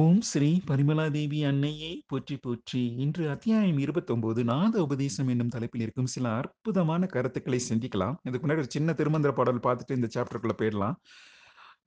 [0.00, 2.80] ஓம் ஸ்ரீ பரிமலாதேவி அன்னையே போற்றி போற்றி.
[3.04, 8.16] இன்று அத்தியாயம் 29 நாத உபதேசம் என்னும் தலைப்பில் இருக்கும் சில அற்புதமான கருத்துக்களை சிந்திக்கலாம்.
[8.28, 10.96] இதுக்கு முன்னாடி ஒரு சின்ன திருமந்திர பாடல் பார்த்துட்டு இந்த சாப்டருக்குள்ள போயிடலாம்.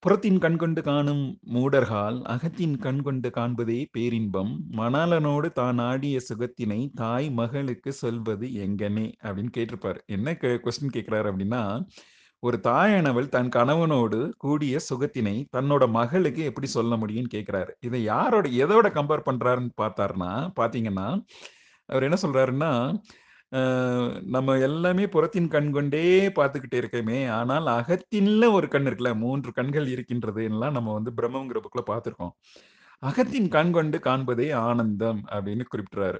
[0.04, 1.23] புறத்தின் கண்கொண்டு காணும்
[1.55, 4.51] மூடர்கால் அகத்தின் கண்கொண்டு காண்பதே பேரின்பம்.
[4.81, 10.01] மணாலனோடு தான் ஆடிய சுகத்தினை தாய் மகளுக்கு சொல்வது எங்கனே அப்படின்னு கேட்டிருப்பாரு.
[10.17, 10.37] என்ன
[10.67, 11.63] கொஸ்டின் கேட்கிறாரு அப்படின்னா
[12.44, 18.88] ஒரு தாயானவள் தன் கணவனோடு கூடிய சுகத்தினை தன்னோட மகளுக்கு எப்படி சொல்ல முடியும்னு கேட்கிறாரு இதை யாரோட எதோட
[18.91, 21.07] கம்பேர் பண்றாருன்னு பார்த்தாருன்னா பாத்தீங்கன்னா
[21.90, 22.71] அவர் என்ன சொல்றாருன்னா
[24.26, 30.43] நம்ம எல்லாமே புறத்தின் கண் கொண்டே பார்த்துக்கிட்டே இருக்கோமே ஆனால் அகத்தின்ல ஒரு கண் இருக்குல்ல மூன்று கண்கள் இருக்கின்றது
[30.43, 32.34] எல்லாம் நம்ம வந்து பிரம்மங்கிற புக்ல பார்த்துருக்கோம்.
[33.04, 36.20] அகத்தின் கண் கொண்டு காண்பதே ஆனந்தம் அப்படின்னு குறிப்பிடுறாரு.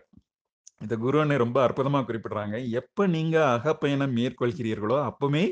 [0.82, 2.56] இந்த குருவனை ரொம்ப அற்புதமா குறிப்பிடுறாங்க.
[2.72, 5.46] எப்ப நீங்க அகப்பயணம் மேற்கொள்கிறீர்களோ அப்பவுமே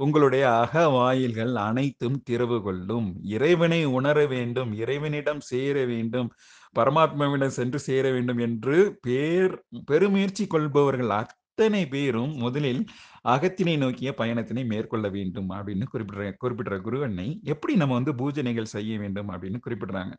[0.00, 3.08] உங்களுடைய அக வாயில்கள் அனைத்தும் திறவு கொள்ளும்.
[3.34, 6.28] இறைவனை உணர வேண்டும் இறைவனிடம் சேர வேண்டும்
[6.76, 9.54] பரமாத்மாவிடம் சென்று சேர வேண்டும் என்று பேர்
[9.90, 12.82] பெருமுயற்சி கொள்பவர்கள் அத்தனை பேரும் முதலில்
[13.28, 19.30] அகத்தினை நோக்கிய பயணத்தினை மேற்கொள்ள வேண்டும் அப்படின்னு குறிப்பிடுற குறிப்பிடுற குருவனை எப்படி நம்ம வந்து பூஜனைகள் செய்ய வேண்டும்
[19.30, 20.14] அப்படின்னு குறிப்பிடுறாங்க.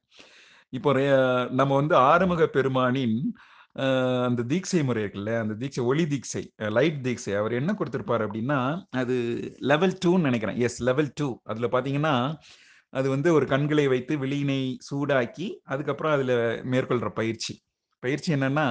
[0.73, 0.92] இப்போ
[1.59, 3.17] நம்ம வந்து ஆறுமுக பெருமானின்
[3.76, 6.42] அந்த தீட்சை முறை இருக்குல்ல அந்த தீட்சை ஒளி தீட்சை
[6.78, 8.60] லைட் தீட்சை அவர் என்ன கொடுத்துருப்பார் அப்படின்னா
[9.02, 9.16] அது
[9.72, 10.60] லெவல் டூன்னு நினைக்கிறேன்.
[10.68, 12.16] எஸ் லெவல் டூ அதுல பாத்தீங்கன்னா
[12.90, 16.34] அது வந்து ஒரு கண்களை வைத்து வெளியினை சூடாக்கி அதுக்கப்புறம் அதுல
[16.74, 17.54] மேற்கொள்ற பயிற்சி.
[18.04, 18.68] பயிற்சி என்னன்னா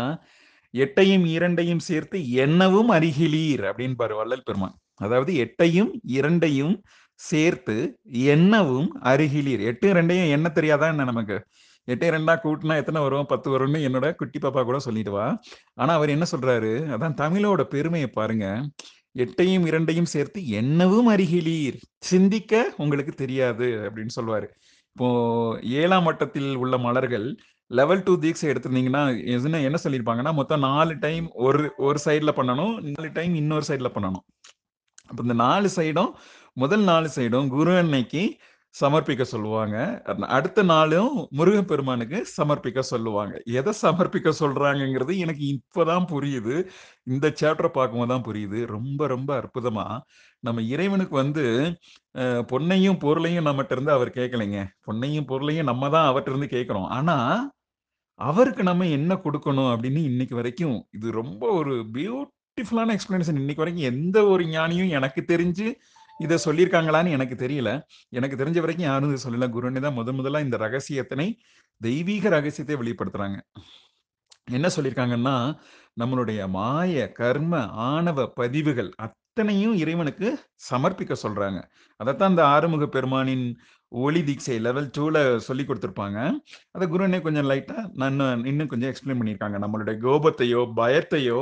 [0.75, 4.77] எட்டையும் இரண்டையும் சேர்த்து என்னவும் அருகிலீர் அப்படின்னு பாரு வள்ளல் பெருமான்.
[4.97, 6.77] அதாவது எட்டையும் இரண்டையும்
[7.21, 7.77] சேர்த்து
[8.35, 9.63] என்னவும் அருகிலீர்.
[9.71, 11.37] எட்டு ரெண்டையும் என்ன தெரியாதா என்ன நமக்கு?
[11.91, 13.27] எட்டே ரெண்டா கூட்டினா எத்தனை வரும்?
[13.27, 15.27] பத்து வரும்னு என்னோட குட்டி பாப்பா கூட சொல்லிட்டு வா.
[15.75, 16.73] ஆனா அவர் என்ன சொல்றாரு?
[16.95, 18.47] அதான் தமிழோட பெருமையை பாருங்க.
[19.19, 21.79] எட்டையும் இரண்டையும் சேர்த்து என்னவும் அருகிலீர்.
[22.11, 24.47] சிந்திக்க உங்களுக்கு தெரியாது அப்படின்னு சொல்வாரு.
[24.97, 25.09] இப்போ
[25.63, 27.27] ஏழாம் மட்டத்தில் உள்ள மலர்கள்
[27.67, 33.11] லெவல் டூ தீக்ஸை எடுத்திருந்தீங்கன்னா என்ன என்ன சொல்லியிருப்பாங்கன்னா மொத்தம் நாலு டைம் ஒரு ஒரு சைடில் பண்ணணும் நாலு
[33.13, 34.25] டைம் இன்னொரு சைடில் பண்ணணும்.
[35.09, 36.11] அப்போ இந்த நாலு சைடும்
[36.55, 38.23] முதல் நாலு சைடும் குரு அன்னைக்கு
[38.75, 39.77] சமர்ப்பிக்க சொல்லுவாங்க.
[40.37, 43.35] அடுத்த நாளும் முருகப்பெருமானுக்கு சமர்ப்பிக்க சொல்லுவாங்க.
[43.61, 46.55] எதை சமர்ப்பிக்க சொல்றாங்கங்கிறது எனக்கு இப்பதான் புரியுது.
[47.13, 48.61] இந்த சேப்டரை பார்க்கும்போது தான் புரியுது.
[48.77, 49.87] ரொம்ப ரொம்ப அற்புதமா
[50.43, 51.45] நம்ம இறைவனுக்கு வந்து
[52.53, 54.61] பொன்னையும் பொருளையும் நம்மகிட்ட இருந்து அவர் கேட்கலைங்க.
[54.89, 56.89] பொன்னையும் பொருளையும் நம்ம தான் அவர்கிட்ட இருந்து கேட்கிறோம்.
[56.99, 57.17] ஆனா
[58.21, 64.19] அவருக்கு நம்ம என்ன கொடுக்கணும் அப்படின்னு இன்னைக்கு வரைக்கும் இது ரொம்ப ஒரு பியூட்டிஃபுல்லான எக்ஸ்பிளனேஷன் இன்னைக்கு வரைக்கும் எந்த
[64.33, 65.67] ஒரு ஞானியும் எனக்கு தெரிஞ்சு
[66.25, 67.71] இதை சொல்லியிருக்காங்களான்னு எனக்கு தெரியல.
[68.19, 69.49] எனக்கு தெரிஞ்ச வரைக்கும் யாரும் இதை சொல்லல.
[69.57, 71.29] குருன்னு தான் முதன் முதலாக இந்த ரகசியத்தினை
[71.81, 73.39] தெய்வீக ரகசியத்தை வெளிப்படுத்துறாங்க.
[74.59, 75.37] என்ன சொல்லியிருக்காங்கன்னா
[76.01, 80.29] நம்மளுடைய மாய கர்ம ஆணவ பதிவுகள் அத்தனையும் இறைவனுக்கு
[80.71, 81.61] சமர்ப்பிக்க சொல்றாங்க.
[82.01, 83.47] அதைத்தான் இந்த ஆறுமுக பெருமானின்
[84.05, 85.17] ஒளி தீட்சை லெவல் டூல
[85.47, 86.19] சொல்லி கொடுத்துருப்பாங்க.
[86.75, 89.59] அதை குருனே கொஞ்சம் லைட்டா நான் இன்னும் கொஞ்சம் எக்ஸ்பிளைன் பண்ணியிருக்காங்க.
[89.65, 91.41] நம்மளுடைய கோபத்தையோ பயத்தையோ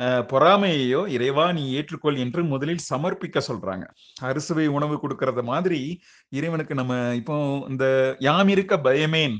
[0.00, 3.84] பொறாமையையோ இறைவா நீ ஏற்றுக்கொள் என்று முதலில் சமர்ப்பிக்க சொல்றாங்க.
[4.20, 9.38] அறுசுவை உணவு கொடுக்கறது மாதிரி இறைவனுக்கு நம்ம இப்போ இந்த யாம் இருக்க பயமேன்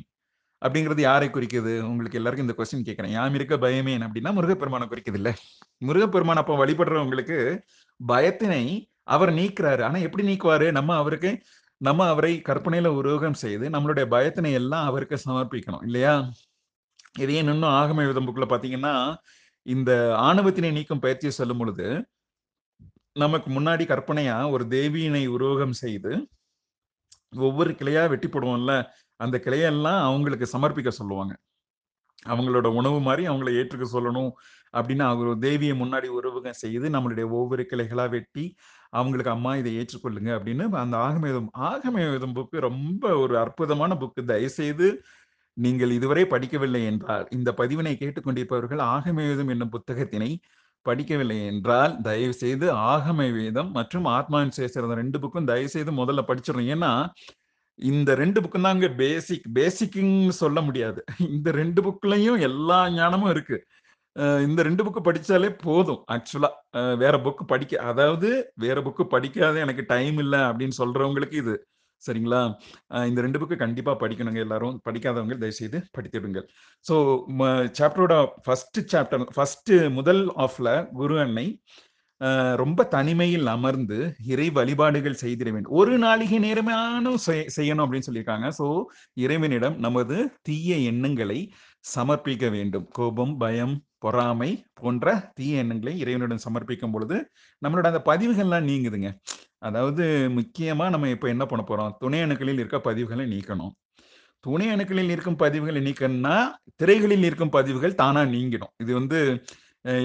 [0.64, 1.80] அப்படிங்கிறது யாரை குறிக்குது?
[1.80, 3.12] உங்களுக்கு எல்லாருக்கும் இந்த கொஸ்டின் கேட்கிறேன்.
[3.12, 5.34] யாம் இருக்க பயமேன் அப்படின்னா முருகப்பெருமானை குறிக்குது இல்ல?
[5.78, 7.58] முருகப்பெருமான் அப்ப வழிபடுறவங்களுக்கு
[8.06, 9.82] பயத்தினை அவர் நீக்குறாரு.
[9.82, 10.70] ஆனா எப்படி நீக்குவாரு?
[10.70, 11.42] நம்ம அவருக்கு
[11.76, 15.84] நம்ம அவரை கற்பனையில உருவகம் செய்து நம்மளுடைய பயத்தினை எல்லாம் அவருக்கு சமர்ப்பிக்கணும்.
[15.84, 16.30] இல்லையா?
[17.18, 19.16] இதையே இன்னும் ஆகம விதம் பாத்தீங்கன்னா
[19.66, 21.86] இந்த ஆணவத்தினை நீக்கும் பயிற்சியை சொல்லும் பொழுது
[23.12, 26.12] நமக்கு முன்னாடி கற்பனையா ஒரு தேவியினை உருவகம் செய்து
[27.38, 28.72] ஒவ்வொரு கிளையா வெட்டி போடுவோம்ல
[29.20, 31.34] அந்த கிளையெல்லாம் அவங்களுக்கு சமர்ப்பிக்க சொல்லுவாங்க.
[32.26, 34.30] அவங்களோட உணவு மாதிரி அவங்கள ஏற்றுக்க சொல்லணும்
[34.74, 38.44] அப்படின்னு அவங்க தேவியை முன்னாடி உருவகம் செய்து நம்மளுடைய ஒவ்வொரு கிளைகளா வெட்டி
[38.90, 44.88] அவங்களுக்கு அம்மா இதை ஏற்றுக்கொள்ளுங்க அப்படின்னு அந்த ஆகமேதம் ஆகமேதம் புக்கு ரொம்ப ஒரு அற்புதமான புக்கு தயவுசெய்து
[45.56, 50.30] நீங்கள் இதுவரை படிக்கவில்லை என்றால் இந்த பதிவினை கேட்டுக்கொண்டிருப்பவர்கள் ஆகமேதம் என்னும் புத்தகத்தினை
[50.86, 56.68] படிக்கவில்லை என்றால் தயவு செய்து ஆகம வேதம் மற்றும் ஆத்மாவின் சேசிரதம் ரெண்டு புக்கும் தயவு செய்து முதல்ல படிச்சிடணும்.
[56.74, 56.92] ஏன்னா
[57.78, 61.00] இந்த ரெண்டு புக்கும் தாங்க பேசிக் பேசிக்குன்னு சொல்ல முடியாது.
[61.28, 63.58] இந்த ரெண்டு புக்லையும் எல்லா ஞானமும் இருக்கு.
[64.46, 66.00] இந்த ரெண்டு புக்கு படிச்சாலே போதும்.
[66.14, 66.50] ஆக்சுவலா
[67.02, 68.28] வேற புக்கு படிக்க அதாவது
[68.64, 71.54] வேற புக்கு படிக்காத எனக்கு டைம் இல்லை அப்படின்னு சொல்றவங்களுக்கு இது
[72.06, 72.42] சரிங்களா?
[73.06, 74.80] இந்த ரெண்டு புக்கு கண்டிப்பா படிக்கணுங்க எல்லாரும்.
[74.84, 76.46] படிக்காதவங்க தயவுசெய்து படித்திடுங்கள்
[76.90, 76.94] ஸோ
[77.78, 81.62] சாப்டரோட ஃபர்ஸ்ட் சாப்டர் ஃபர்ஸ்ட் முதல் ஆஃப்ல குரு அன்னை
[82.24, 85.72] அஹ் ரொம்ப தனிமையில் அமர்ந்து இறை வழிபாடுகள் செய்திட வேண்டும்.
[85.72, 88.52] ஒரு நாளிகை நேரமான செய்- செய்யணும் அப்படின்னு சொல்லியிருக்காங்க.
[88.58, 88.84] ஸோ
[89.14, 91.52] இறைவனிடம் நமது தீய எண்ணங்களை
[91.94, 92.86] சமர்ப்பிக்க வேண்டும்.
[92.88, 97.16] கோபம் பயம் பொறாமை போன்ற தீய எண்ணங்களை இறைவனிடம் சமர்ப்பிக்கும் பொழுது
[97.62, 99.10] நம்மளோட அந்த பதிவுகள்லாம் நீங்குதுங்க.
[99.68, 100.04] அதாவது
[100.38, 103.74] முக்கியமாக நம்ம இப்போ என்ன பண்ண போகிறோம் துணை அணுக்களில் இருக்க பதிவுகளை நீக்கணும்
[104.44, 106.34] துணை அணுக்களில் இருக்கும் பதிவுகளை நீக்கணும்னா,
[106.80, 108.72] திரைகளில் இருக்கும் பதிவுகள் தானாக நீங்கிடும்.
[108.82, 109.18] இது வந்து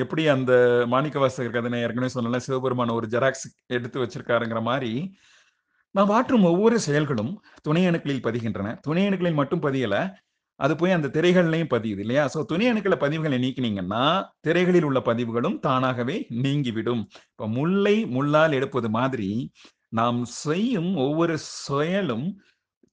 [0.03, 0.53] எப்படி அந்த
[0.93, 4.91] மாணிக்கவாசகர் கதை நான் ஏற்கனவே சொன்னேன்ல, சிவபெருமான ஒரு ஜெராக்ஸ் எடுத்து வச்சிருக்காருங்கிற மாதிரி
[5.95, 7.31] நாம் ஆற்றும் ஒவ்வொரு செயல்களும்
[7.65, 8.67] துணை அணுக்களில் பதிகின்றன.
[8.85, 10.01] துணை அணுக்களில் மட்டும் பதியலை
[10.61, 12.23] அது போய் அந்த திரைகள்லையும் பதியுது இல்லையா?
[12.33, 14.03] ஸோ துணை அணுக்கள பதிவுகளை நீக்கினீங்கன்னா,
[14.41, 17.03] திரைகளில் உள்ள பதிவுகளும் தானாகவே நீங்கிவிடும்.
[17.31, 19.29] இப்ப முல்லை முள்ளால் எடுப்பது மாதிரி,
[19.91, 21.35] நாம் செய்யும் ஒவ்வொரு
[21.67, 22.27] செயலும்,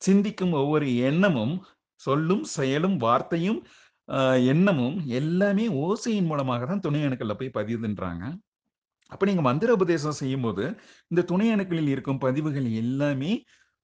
[0.02, 1.54] சிந்திக்கும் ஒவ்வொரு எண்ணமும்,
[2.00, 3.60] சொல்லும், செயலும், வார்த்தையும்,
[4.52, 8.24] எண்ணமும் எல்லாமே ஓசையின் மூலமாக தான் துணை அணுக்கள்ல போய் பதியுதுன்றாங்க.
[9.12, 10.64] அப்ப நீங்க மந்திர உபதேசம் செய்யும்போது,
[11.08, 13.32] இந்த துணை அணுக்களில் இருக்கும் பதிவுகள் எல்லாமே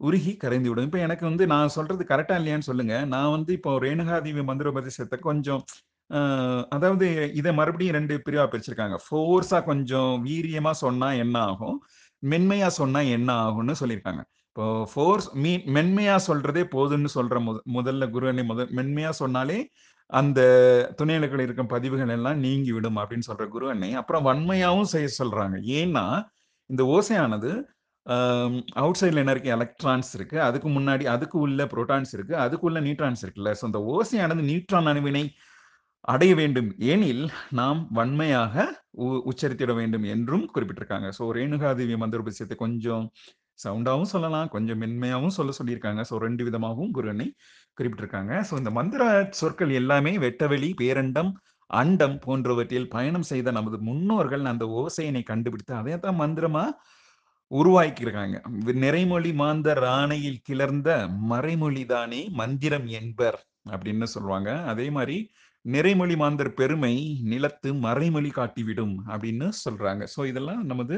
[0.00, 2.94] உருகி கரைந்து விடும் இப்போ எனக்கு வந்து நான் சொல்றது கரெக்டா இல்லையான்னு சொல்லுங்க.
[3.14, 5.62] நான் வந்து இப்போ ரேணுகாதேவி மந்திர உபதேசத்த கொஞ்சம்
[6.74, 7.06] அதாவது
[7.40, 8.96] இதை மறுபடியும் ரெண்டு பிரிவா பிரிச்சிருக்காங்க.
[9.04, 11.78] ஃபோர்ஸா கொஞ்சம் வீரியமா சொன்னா என்ன ஆகும்?
[12.22, 14.22] மென்மையா சொன்னா என்ன ஆகும்னு சொல்லியிருக்காங்க.
[14.48, 19.58] இப்போ ஃபோர்ஸ் மீ மென்மையா சொல்றதே போதும்னு சொல்ற முத முதல்ல குருவனை முதல் மென்மையா சொன்னாலே,
[20.10, 20.40] அந்த
[20.96, 21.16] துணை
[21.46, 25.56] இருக்கும் பதிவுகள் எல்லாம் நீங்கி விடும் அப்படின்னு சொல்ற குரு அன்னை, அப்புறம் வன்மையாவும் செய்ய சொல்றாங்க.
[25.80, 26.04] ஏன்னா,
[26.70, 27.50] இந்த ஓசையானது
[28.82, 29.50] அவுட் சைடில் என்ன இருக்கு?
[29.50, 30.42] எலக்ட்ரான்ஸ் இருக்கு.
[30.42, 32.34] அதுக்கு முன்னாடி அதுக்கு உள்ள புரோட்டான்ஸ் இருக்கு.
[32.36, 33.52] அதுக்குள்ள நியூட்ரான்ஸ் இருக்குல்ல.
[33.60, 35.24] ஸோ அந்த ஓசையானது நியூட்ரான் அணுவினை
[36.04, 41.08] அடைய வேண்டும் ஏனில் நாம் வன்மையாக உ உச்சரித்திட வேண்டும் என்றும் குறிப்பிட்டிருக்காங்க.
[41.18, 43.06] ஸோ ரேணுகாதேவி மந்திர கொஞ்சம்
[43.64, 46.02] சவுண்டாகவும் சொல்லலாம், கொஞ்சம் மென்மையாகவும் சொல்ல சொல்லியிருக்காங்க.
[46.10, 47.26] ஸோ ரெண்டு விதமாகவும் குருவனை
[47.78, 48.32] குறிப்பிட்டிருக்காங்க.
[48.50, 51.30] ஸோ இந்த மந்திர சொற்கள் எல்லாமே வெட்டவெளி, பேரண்டம்,
[51.70, 56.64] அண்டம் போன்றவற்றில் பயணம் செய்த நமது முன்னோர்கள் அந்த ஓசையினை கண்டுபிடித்து, அதைத்தான் மந்திரமா
[57.50, 58.36] உருவாக்கியிருக்காங்க.
[58.74, 60.90] "நிறைமொழி மாந்தர் ஆணையில் கிளர்ந்த
[61.30, 63.38] மறைமொழிதானே மந்திரம் என்பர்"
[63.70, 64.62] அப்படின்னு சொல்லுவாங்க.
[64.64, 65.16] அதே மாதிரி
[65.64, 66.94] "நிறைமொழி மாந்தர் பெருமை
[67.24, 70.06] நிலத்து மறைமொழி காட்டிவிடும்" அப்படின்னு சொல்றாங்க.
[70.16, 70.96] ஸோ இதெல்லாம் நமது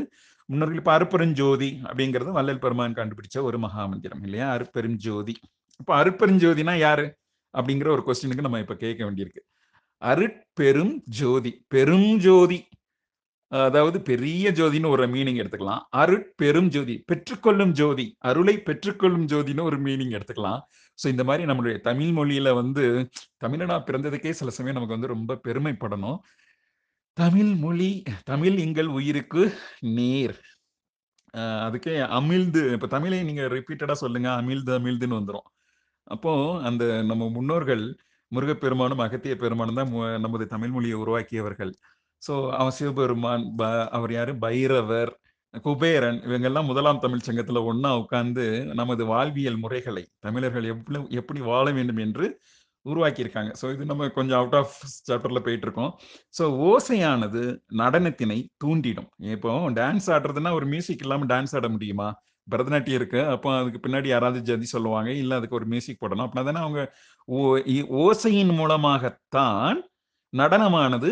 [0.49, 4.51] முன்னோர்கள் இப்போ அருப்பெருஞ்சோதி அப்படிங்கிறது வள்ளல் பெருமான் கண்டுபிடிச்ச ஒரு மகா மந்திரம் இல்லையா?
[4.51, 5.35] அருப்பெருஞ்சோதி
[5.81, 7.07] இப்போ அருட்பெருஞ்சோதினா யாரு?
[7.55, 9.43] அப்படிங்கிற ஒரு கொஸ்டினுக்கு நம்ம இப்போ கேட்க வேண்டியிருக்கு.
[10.03, 11.65] அருட்பெரும் ஜோதி.
[11.69, 12.59] பெரும் ஜோதி.
[13.53, 15.83] அதாவது பெரிய ஜோதின்னு ஒரு மீனிங் எடுத்துக்கலாம்.
[16.03, 16.95] அருட்பெரும் ஜோதி.
[17.11, 18.07] பெற்றுக்கொள்ளும் ஜோதி.
[18.29, 20.61] அருளை பெற்றுக்கொள்ளும் ஜோதின்னு ஒரு மீனிங் எடுத்துக்கலாம்.
[20.99, 22.85] ஸோ இந்த மாதிரி நம்மளுடைய தமிழ் மொழியில வந்து
[23.45, 26.19] தமிழனா பிறந்ததுக்கே சில சமயம் நமக்கு வந்து ரொம்ப பெருமைப்படணும்.
[27.17, 27.91] தமிழ் மொழி
[28.31, 29.43] தமிழ் எங்கள் உயிருக்கு
[29.99, 30.37] நேர்.
[31.67, 34.29] அதுக்கே அமிழ்து இப்போ தமிழை நீங்க ரிப்பீட்டடா சொல்லுங்க.
[34.41, 35.47] அமிழ்து அமிழ்துன்னு வந்துரும்.
[36.07, 36.33] அப்போ
[36.69, 37.85] அந்த நம்ம முன்னோர்கள்
[38.33, 39.93] முருகப்பெருமானும், அகத்திய பெருமானும் தான்
[40.25, 41.73] நமது தமிழ் மொழியை உருவாக்கியவர்கள்.
[42.23, 44.33] ஸோ அவன் சிவபெருமான், ப அவர் யாரு?
[44.37, 45.13] பைரவர்,
[45.65, 52.01] குபேரன் இவங்கெல்லாம் முதலாம் தமிழ் சங்கத்துல ஒன்றா உட்கார்ந்து நமது வாழ்வியல் முறைகளை தமிழர்கள் எப்படி எப்படி வாழ வேண்டும்
[52.07, 52.27] என்று
[52.87, 53.51] உருவாக்கியிருக்காங்க.
[53.61, 54.75] ஸோ இது நம்ம கொஞ்சம் அவுட் ஆஃப்
[55.09, 55.93] சாப்டர்ல போயிட்டுருக்கோம்.
[56.39, 57.43] ஸோ ஓசையானது
[57.83, 59.09] நடனத்தினை தூண்டிடும்.
[59.37, 62.09] இப்போ டான்ஸ் ஆடுறதுன்னா ஒரு மியூசிக் இல்லாமல் டான்ஸ் ஆட முடியுமா?
[62.49, 63.21] பரதநாட்டியம் இருக்கு.
[63.27, 65.11] அப்போ அதுக்கு பின்னாடி யாராவது ஜதி சொல்லுவாங்க.
[65.23, 66.25] இல்லை அதுக்கு ஒரு மியூசிக் போடணும்.
[66.27, 66.83] அப்படின்னா தானே அவங்க
[67.29, 67.39] ஓ
[68.05, 69.79] ஓசையின் மூலமாகத்தான்
[70.33, 71.09] நடனமானது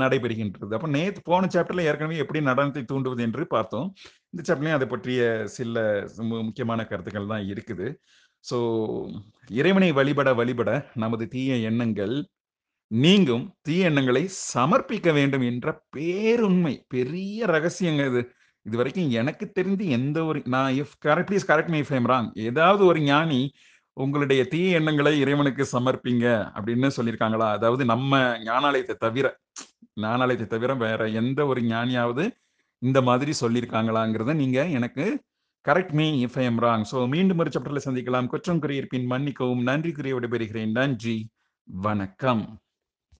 [0.00, 0.72] நடைபெறுகின்றது.
[0.76, 3.88] அப்போ நேத்து போன சாப்டர்ல ஏற்கனவே எப்படி நடனத்தை தூண்டுவது என்று பார்த்தோம்.
[4.32, 5.20] இந்த சாப்டர்லையும் அதை பற்றிய
[5.56, 5.84] சில
[6.30, 7.88] முக்கியமான கருத்துக்கள் தான் இருக்குது.
[8.44, 8.58] ஸோ
[9.60, 10.70] இறைவனை வழிபட வழிபட
[11.04, 12.16] நமது தீய எண்ணங்கள்
[12.90, 13.44] நீங்கும்.
[13.66, 14.24] தீய எண்ணங்களை
[14.54, 16.74] சமர்ப்பிக்க வேண்டும் என்ற பேருண்மை.
[16.94, 18.22] பெரிய ரகசியங்க இது.
[18.66, 22.28] இது வரைக்கும் எனக்கு தெரிந்து எந்த ஒரு நான் if correct please correct me fame wrong.
[22.50, 23.40] ஏதாவது ஒரு ஞானி
[23.96, 27.50] உங்களுடைய தீய எண்ணங்களை இறைவனுக்கு சமர்ப்பிங்க அப்படின்னு சொல்லியிருக்காங்களா?
[27.50, 29.38] அதாவது நம்ம ஞானாலயத்தை தவிர
[30.00, 32.24] ஞானாலயத்தை தவிர வேற எந்த ஒரு ஞானியாவது
[32.78, 35.24] இந்த மாதிரி சொல்லியிருக்காங்களாங்கிறத நீங்க எனக்கு
[35.64, 36.84] correct me if I am wrong.
[36.90, 38.26] So மீண்டும் ஒரு சாப்டர்ல சந்திக்கலாம்.
[38.26, 39.62] குற்றம் குறியிருப்பின் இருப்பின் மன்னிக்கவும்.
[39.62, 40.70] நன்றி கூறி விடைபெறுகிறேன்.
[40.70, 41.28] நன்றி.
[41.64, 42.60] வணக்கம்.